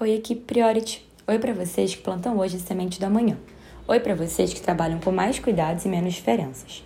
Oi, 0.00 0.12
equipe 0.12 0.42
Priority. 0.42 1.04
Oi 1.26 1.40
para 1.40 1.52
vocês 1.52 1.92
que 1.92 2.00
plantam 2.00 2.38
hoje 2.38 2.54
a 2.54 2.60
semente 2.60 3.00
da 3.00 3.10
manhã. 3.10 3.36
Oi 3.88 3.98
para 3.98 4.14
vocês 4.14 4.54
que 4.54 4.60
trabalham 4.60 5.00
com 5.00 5.10
mais 5.10 5.40
cuidados 5.40 5.84
e 5.84 5.88
menos 5.88 6.14
diferenças. 6.14 6.84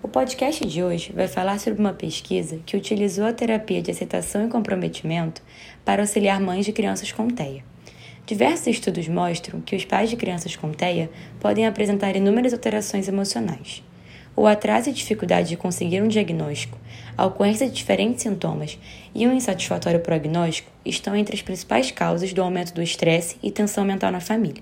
O 0.00 0.06
podcast 0.06 0.64
de 0.64 0.80
hoje 0.80 1.12
vai 1.12 1.26
falar 1.26 1.58
sobre 1.58 1.80
uma 1.80 1.92
pesquisa 1.92 2.60
que 2.64 2.76
utilizou 2.76 3.26
a 3.26 3.32
terapia 3.32 3.82
de 3.82 3.90
aceitação 3.90 4.46
e 4.46 4.48
comprometimento 4.48 5.42
para 5.84 6.02
auxiliar 6.02 6.40
mães 6.40 6.64
de 6.64 6.70
crianças 6.70 7.10
com 7.10 7.26
TEA. 7.26 7.64
Diversos 8.24 8.68
estudos 8.68 9.08
mostram 9.08 9.60
que 9.60 9.74
os 9.74 9.84
pais 9.84 10.08
de 10.08 10.14
crianças 10.14 10.54
com 10.54 10.70
TEA 10.70 11.10
podem 11.40 11.66
apresentar 11.66 12.14
inúmeras 12.14 12.52
alterações 12.52 13.08
emocionais. 13.08 13.82
O 14.36 14.48
atraso 14.48 14.90
e 14.90 14.92
dificuldade 14.92 15.50
de 15.50 15.56
conseguir 15.56 16.02
um 16.02 16.08
diagnóstico, 16.08 16.76
a 17.16 17.24
ocorrência 17.24 17.68
de 17.68 17.72
diferentes 17.72 18.24
sintomas 18.24 18.76
e 19.14 19.28
um 19.28 19.32
insatisfatório 19.32 20.00
prognóstico 20.00 20.72
estão 20.84 21.14
entre 21.14 21.36
as 21.36 21.42
principais 21.42 21.92
causas 21.92 22.32
do 22.32 22.42
aumento 22.42 22.74
do 22.74 22.82
estresse 22.82 23.36
e 23.40 23.52
tensão 23.52 23.84
mental 23.84 24.10
na 24.10 24.18
família. 24.18 24.60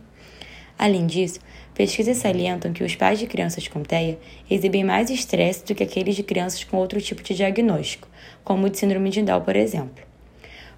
Além 0.78 1.06
disso, 1.06 1.40
pesquisas 1.74 2.18
salientam 2.18 2.74
que 2.74 2.84
os 2.84 2.94
pais 2.94 3.18
de 3.18 3.27
crianças 3.27 3.66
com 3.66 3.82
TEA 3.82 4.18
exibem 4.50 4.84
mais 4.84 5.08
estresse 5.08 5.64
do 5.64 5.74
que 5.74 5.82
aqueles 5.82 6.16
de 6.16 6.22
crianças 6.22 6.64
com 6.64 6.77
outro 6.77 7.00
tipo 7.00 7.22
de 7.22 7.34
diagnóstico, 7.34 8.08
como 8.44 8.66
o 8.66 8.70
de 8.70 8.77
síndrome 8.77 9.08
de 9.08 9.22
Down, 9.22 9.41
por 9.41 9.56
exemplo. 9.56 10.04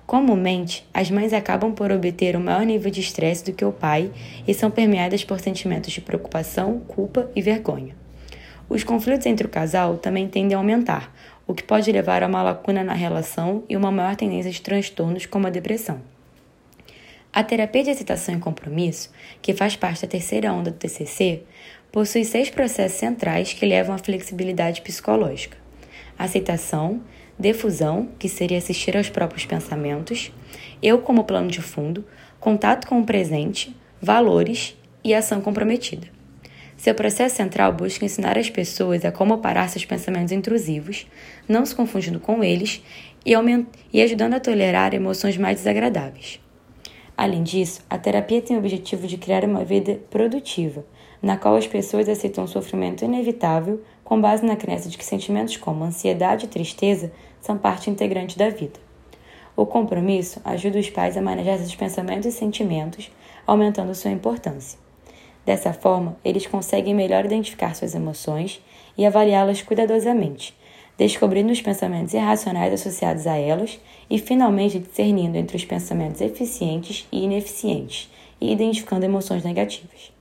Comumente, 0.06 0.86
as 0.94 1.10
mães 1.10 1.32
acabam 1.32 1.72
por 1.72 1.90
obter 1.90 2.36
um 2.36 2.40
maior 2.40 2.64
nível 2.64 2.92
de 2.92 3.00
estresse 3.00 3.44
do 3.44 3.52
que 3.52 3.64
o 3.64 3.72
pai 3.72 4.12
e 4.46 4.54
são 4.54 4.70
permeadas 4.70 5.24
por 5.24 5.40
sentimentos 5.40 5.92
de 5.92 6.00
preocupação, 6.00 6.78
culpa 6.80 7.28
e 7.34 7.42
vergonha. 7.42 8.03
Os 8.68 8.82
conflitos 8.82 9.26
entre 9.26 9.46
o 9.46 9.50
casal 9.50 9.98
também 9.98 10.28
tendem 10.28 10.54
a 10.54 10.58
aumentar, 10.58 11.14
o 11.46 11.54
que 11.54 11.62
pode 11.62 11.92
levar 11.92 12.22
a 12.22 12.26
uma 12.26 12.42
lacuna 12.42 12.82
na 12.82 12.94
relação 12.94 13.62
e 13.68 13.76
uma 13.76 13.92
maior 13.92 14.16
tendência 14.16 14.50
de 14.50 14.62
transtornos 14.62 15.26
como 15.26 15.46
a 15.46 15.50
depressão. 15.50 16.00
A 17.32 17.42
terapia 17.42 17.82
de 17.82 17.90
aceitação 17.90 18.36
e 18.36 18.38
compromisso, 18.38 19.10
que 19.42 19.52
faz 19.52 19.76
parte 19.76 20.02
da 20.02 20.08
terceira 20.08 20.52
onda 20.52 20.70
do 20.70 20.78
TCC, 20.78 21.42
possui 21.90 22.24
seis 22.24 22.48
processos 22.48 22.98
centrais 22.98 23.52
que 23.52 23.66
levam 23.66 23.94
à 23.94 23.98
flexibilidade 23.98 24.80
psicológica: 24.80 25.56
aceitação, 26.18 27.02
defusão, 27.38 28.08
que 28.18 28.28
seria 28.28 28.58
assistir 28.58 28.96
aos 28.96 29.10
próprios 29.10 29.44
pensamentos, 29.44 30.32
eu 30.82 31.00
como 31.00 31.24
plano 31.24 31.50
de 31.50 31.60
fundo, 31.60 32.04
contato 32.38 32.86
com 32.86 33.00
o 33.00 33.04
presente, 33.04 33.76
valores 34.00 34.76
e 35.02 35.12
ação 35.12 35.40
comprometida. 35.40 36.13
Seu 36.84 36.94
processo 36.94 37.36
central 37.36 37.72
busca 37.72 38.04
ensinar 38.04 38.36
as 38.36 38.50
pessoas 38.50 39.06
a 39.06 39.10
como 39.10 39.38
parar 39.38 39.70
seus 39.70 39.86
pensamentos 39.86 40.32
intrusivos, 40.32 41.06
não 41.48 41.64
se 41.64 41.74
confundindo 41.74 42.20
com 42.20 42.44
eles 42.44 42.84
e, 43.24 43.32
e 43.90 44.02
ajudando 44.02 44.34
a 44.34 44.38
tolerar 44.38 44.92
emoções 44.92 45.38
mais 45.38 45.56
desagradáveis. 45.56 46.38
Além 47.16 47.42
disso, 47.42 47.80
a 47.88 47.96
terapia 47.96 48.42
tem 48.42 48.54
o 48.54 48.58
objetivo 48.58 49.06
de 49.06 49.16
criar 49.16 49.46
uma 49.46 49.64
vida 49.64 49.98
produtiva, 50.10 50.84
na 51.22 51.38
qual 51.38 51.56
as 51.56 51.66
pessoas 51.66 52.06
aceitam 52.06 52.44
o 52.44 52.48
sofrimento 52.48 53.02
inevitável 53.02 53.82
com 54.04 54.20
base 54.20 54.44
na 54.44 54.54
crença 54.54 54.90
de 54.90 54.98
que 54.98 55.06
sentimentos 55.06 55.56
como 55.56 55.84
ansiedade 55.84 56.44
e 56.44 56.48
tristeza 56.48 57.10
são 57.40 57.56
parte 57.56 57.88
integrante 57.88 58.36
da 58.36 58.50
vida. 58.50 58.78
O 59.56 59.64
compromisso 59.64 60.38
ajuda 60.44 60.78
os 60.78 60.90
pais 60.90 61.16
a 61.16 61.22
manejar 61.22 61.54
esses 61.54 61.74
pensamentos 61.74 62.26
e 62.26 62.32
sentimentos, 62.32 63.10
aumentando 63.46 63.94
sua 63.94 64.10
importância. 64.10 64.83
Dessa 65.44 65.72
forma, 65.72 66.16
eles 66.24 66.46
conseguem 66.46 66.94
melhor 66.94 67.24
identificar 67.24 67.74
suas 67.74 67.94
emoções 67.94 68.62
e 68.96 69.04
avaliá-las 69.04 69.60
cuidadosamente, 69.60 70.54
descobrindo 70.96 71.52
os 71.52 71.60
pensamentos 71.60 72.14
irracionais 72.14 72.72
associados 72.72 73.26
a 73.26 73.36
elas 73.36 73.78
e, 74.08 74.18
finalmente, 74.18 74.78
discernindo 74.78 75.36
entre 75.36 75.56
os 75.56 75.64
pensamentos 75.64 76.20
eficientes 76.20 77.06
e 77.12 77.24
ineficientes 77.24 78.10
e 78.40 78.52
identificando 78.52 79.04
emoções 79.04 79.44
negativas. 79.44 80.12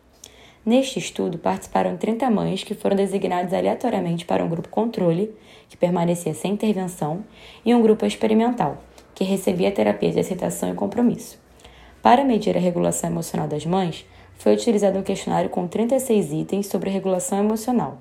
Neste 0.66 0.98
estudo, 0.98 1.38
participaram 1.38 1.98
30 1.98 2.30
mães 2.30 2.64
que 2.64 2.74
foram 2.74 2.96
designadas 2.96 3.54
aleatoriamente 3.54 4.26
para 4.26 4.44
um 4.44 4.50
grupo 4.50 4.70
controle, 4.70 5.34
que 5.68 5.76
permanecia 5.76 6.34
sem 6.34 6.54
intervenção, 6.54 7.24
e 7.66 7.76
um 7.76 7.82
grupo 7.82 8.06
experimental, 8.06 8.78
que 9.14 9.26
recebia 9.26 9.72
terapia 9.72 10.12
de 10.12 10.20
aceitação 10.20 10.72
e 10.72 10.76
compromisso. 10.76 11.38
Para 12.02 12.24
medir 12.24 12.56
a 12.56 12.62
regulação 12.62 13.10
emocional 13.10 13.48
das 13.48 13.66
mães, 13.66 14.06
foi 14.38 14.54
utilizado 14.54 14.98
um 14.98 15.04
questionário 15.04 15.50
com 15.50 15.68
36 15.68 16.32
itens 16.32 16.68
sobre 16.68 16.90
regulação 16.90 17.40
emocional, 17.40 17.98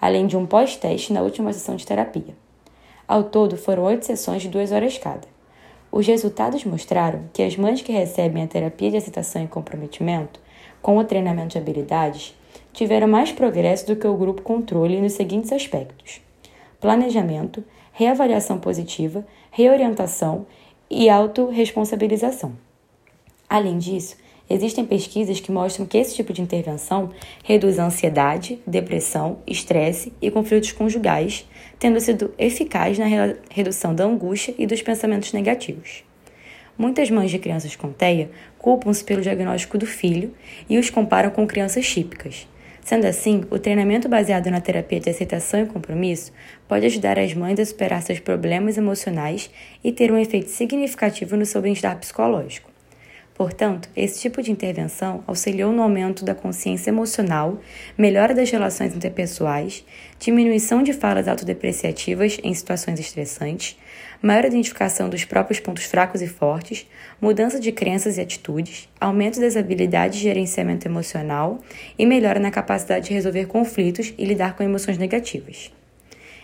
além 0.00 0.26
de 0.26 0.36
um 0.36 0.46
pós-teste 0.46 1.12
na 1.12 1.22
última 1.22 1.52
sessão 1.52 1.76
de 1.76 1.86
terapia. 1.86 2.34
Ao 3.06 3.24
todo, 3.24 3.56
foram 3.56 3.84
oito 3.84 4.06
sessões 4.06 4.42
de 4.42 4.48
duas 4.48 4.72
horas 4.72 4.96
cada. 4.96 5.28
Os 5.90 6.06
resultados 6.06 6.64
mostraram 6.64 7.24
que 7.32 7.42
as 7.42 7.56
mães 7.56 7.82
que 7.82 7.92
recebem 7.92 8.42
a 8.42 8.46
terapia 8.46 8.90
de 8.90 8.96
aceitação 8.96 9.44
e 9.44 9.48
comprometimento, 9.48 10.40
com 10.80 10.96
o 10.96 11.04
treinamento 11.04 11.48
de 11.48 11.58
habilidades, 11.58 12.34
tiveram 12.72 13.06
mais 13.06 13.30
progresso 13.30 13.86
do 13.86 13.96
que 13.96 14.06
o 14.06 14.16
grupo 14.16 14.40
controle 14.40 15.00
nos 15.00 15.12
seguintes 15.12 15.52
aspectos: 15.52 16.22
planejamento, 16.80 17.62
reavaliação 17.92 18.58
positiva, 18.58 19.26
reorientação 19.50 20.46
e 20.90 21.10
autorresponsabilização. 21.10 22.52
Além 23.48 23.78
disso, 23.78 24.16
Existem 24.52 24.84
pesquisas 24.84 25.40
que 25.40 25.50
mostram 25.50 25.86
que 25.86 25.96
esse 25.96 26.14
tipo 26.14 26.30
de 26.30 26.42
intervenção 26.42 27.10
reduz 27.42 27.78
a 27.78 27.86
ansiedade, 27.86 28.60
depressão, 28.66 29.38
estresse 29.46 30.12
e 30.20 30.30
conflitos 30.30 30.72
conjugais, 30.72 31.48
tendo 31.78 31.98
sido 31.98 32.34
eficaz 32.36 32.98
na 32.98 33.06
redução 33.48 33.94
da 33.94 34.04
angústia 34.04 34.54
e 34.58 34.66
dos 34.66 34.82
pensamentos 34.82 35.32
negativos. 35.32 36.04
Muitas 36.76 37.10
mães 37.10 37.30
de 37.30 37.38
crianças 37.38 37.74
com 37.74 37.94
TEA 37.94 38.28
culpam-se 38.58 39.02
pelo 39.02 39.22
diagnóstico 39.22 39.78
do 39.78 39.86
filho 39.86 40.34
e 40.68 40.76
os 40.76 40.90
comparam 40.90 41.30
com 41.30 41.46
crianças 41.46 41.88
típicas. 41.88 42.46
Sendo 42.82 43.06
assim, 43.06 43.44
o 43.50 43.58
treinamento 43.58 44.06
baseado 44.06 44.50
na 44.50 44.60
terapia 44.60 45.00
de 45.00 45.08
aceitação 45.08 45.62
e 45.62 45.66
compromisso 45.66 46.30
pode 46.68 46.84
ajudar 46.84 47.18
as 47.18 47.32
mães 47.32 47.58
a 47.58 47.64
superar 47.64 48.02
seus 48.02 48.20
problemas 48.20 48.76
emocionais 48.76 49.50
e 49.82 49.90
ter 49.90 50.12
um 50.12 50.18
efeito 50.18 50.50
significativo 50.50 51.38
no 51.38 51.46
seu 51.46 51.62
bem-estar 51.62 51.98
psicológico. 51.98 52.71
Portanto, 53.42 53.88
esse 53.96 54.20
tipo 54.20 54.40
de 54.40 54.52
intervenção 54.52 55.24
auxiliou 55.26 55.72
no 55.72 55.82
aumento 55.82 56.24
da 56.24 56.32
consciência 56.32 56.90
emocional, 56.90 57.60
melhora 57.98 58.32
das 58.32 58.48
relações 58.48 58.94
interpessoais, 58.94 59.84
diminuição 60.16 60.80
de 60.80 60.92
falas 60.92 61.26
autodepreciativas 61.26 62.38
em 62.44 62.54
situações 62.54 63.00
estressantes, 63.00 63.76
maior 64.22 64.44
identificação 64.44 65.08
dos 65.08 65.24
próprios 65.24 65.58
pontos 65.58 65.82
fracos 65.82 66.22
e 66.22 66.28
fortes, 66.28 66.86
mudança 67.20 67.58
de 67.58 67.72
crenças 67.72 68.16
e 68.16 68.20
atitudes, 68.20 68.88
aumento 69.00 69.40
das 69.40 69.56
habilidades 69.56 70.18
de 70.18 70.22
gerenciamento 70.22 70.86
emocional 70.86 71.58
e 71.98 72.06
melhora 72.06 72.38
na 72.38 72.52
capacidade 72.52 73.08
de 73.08 73.14
resolver 73.14 73.46
conflitos 73.46 74.14
e 74.16 74.24
lidar 74.24 74.54
com 74.54 74.62
emoções 74.62 74.98
negativas. 74.98 75.72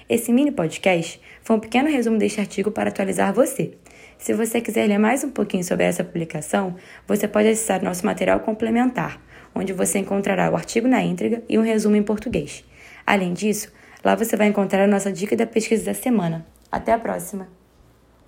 Esse 0.09 0.33
mini 0.33 0.51
podcast 0.51 1.21
foi 1.43 1.57
um 1.57 1.61
pequeno 1.61 1.91
resumo 1.91 2.17
deste 2.17 2.41
artigo 2.41 2.71
para 2.71 2.89
atualizar 2.89 3.31
você. 3.31 3.75
Se 4.17 4.33
você 4.33 4.59
quiser 4.59 4.89
ler 4.89 4.97
mais 4.97 5.23
um 5.23 5.31
pouquinho 5.31 5.63
sobre 5.63 5.85
essa 5.85 6.03
publicação, 6.03 6.77
você 7.07 7.29
pode 7.29 7.49
acessar 7.49 7.85
nosso 7.85 8.07
material 8.07 8.41
complementar, 8.41 9.21
onde 9.55 9.75
você 9.75 9.99
encontrará 9.99 10.51
o 10.51 10.57
artigo 10.57 10.89
na 10.89 11.03
íntegra 11.03 11.43
e 11.47 11.59
um 11.59 11.63
resumo 11.63 11.95
em 11.95 12.03
português. 12.03 12.65
Além 13.07 13.35
disso, 13.35 13.71
lá 14.03 14.15
você 14.15 14.35
vai 14.35 14.47
encontrar 14.47 14.85
a 14.85 14.89
nossa 14.89 15.13
dica 15.13 15.37
da 15.37 15.47
pesquisa 15.47 15.85
da 15.85 15.95
semana. 15.95 16.47
Até 16.73 16.93
a 16.93 16.99
próxima! 16.99 17.58